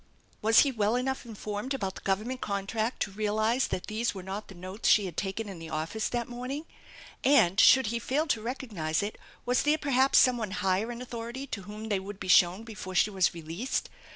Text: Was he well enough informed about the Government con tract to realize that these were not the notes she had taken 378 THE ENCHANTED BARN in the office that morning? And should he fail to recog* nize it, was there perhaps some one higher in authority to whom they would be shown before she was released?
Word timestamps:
Was 0.41 0.61
he 0.61 0.71
well 0.71 0.95
enough 0.95 1.27
informed 1.27 1.75
about 1.75 1.93
the 1.93 2.01
Government 2.01 2.41
con 2.41 2.65
tract 2.65 3.03
to 3.03 3.11
realize 3.11 3.67
that 3.67 3.85
these 3.85 4.15
were 4.15 4.23
not 4.23 4.47
the 4.47 4.55
notes 4.55 4.89
she 4.89 5.05
had 5.05 5.15
taken 5.15 5.45
378 5.45 5.69
THE 5.69 5.75
ENCHANTED 5.77 6.29
BARN 6.31 6.43
in 6.43 6.57
the 6.57 6.57
office 6.57 6.65
that 6.65 7.29
morning? 7.33 7.49
And 7.49 7.59
should 7.59 7.85
he 7.93 7.99
fail 7.99 8.25
to 8.25 8.41
recog* 8.41 8.71
nize 8.71 9.03
it, 9.03 9.19
was 9.45 9.61
there 9.61 9.77
perhaps 9.77 10.17
some 10.17 10.37
one 10.37 10.49
higher 10.65 10.91
in 10.91 11.03
authority 11.03 11.45
to 11.45 11.61
whom 11.65 11.89
they 11.89 11.99
would 11.99 12.19
be 12.19 12.27
shown 12.27 12.63
before 12.63 12.95
she 12.95 13.11
was 13.11 13.35
released? 13.35 13.91